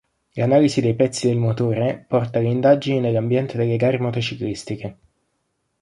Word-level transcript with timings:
L'analisi 0.31 0.81
dei 0.81 0.95
pezzi 0.95 1.27
del 1.27 1.37
motore 1.37 2.03
porta 2.07 2.39
le 2.39 2.47
indagini 2.49 2.99
nell'ambiente 2.99 3.55
delle 3.55 3.77
gare 3.77 3.99
motociclistiche. 3.99 4.97